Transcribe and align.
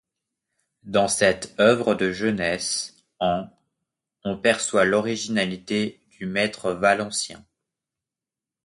Dans 0.87 1.07
cette 1.07 1.53
œuvre 1.59 1.93
de 1.93 2.11
jeunesse 2.11 3.05
ans, 3.19 3.47
on 4.23 4.35
perçoit 4.35 4.83
l'originalité 4.83 6.01
du 6.17 6.25
maître 6.25 6.71
valencien. 6.71 7.45